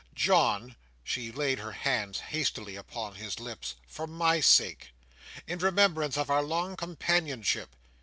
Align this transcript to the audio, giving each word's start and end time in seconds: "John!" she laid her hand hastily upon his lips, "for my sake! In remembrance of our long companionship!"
"John!" 0.15 0.77
she 1.03 1.31
laid 1.31 1.59
her 1.59 1.73
hand 1.73 2.15
hastily 2.17 2.75
upon 2.75 3.13
his 3.13 3.39
lips, 3.39 3.75
"for 3.85 4.07
my 4.07 4.39
sake! 4.39 4.93
In 5.45 5.59
remembrance 5.59 6.17
of 6.17 6.27
our 6.31 6.41
long 6.41 6.75
companionship!" 6.75 7.75